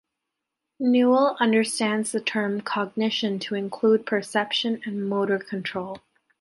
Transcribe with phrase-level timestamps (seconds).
[0.79, 5.99] Newell understands the term cognition to include perception and motor control.